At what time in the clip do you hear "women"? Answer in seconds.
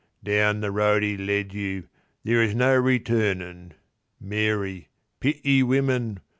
5.61-6.21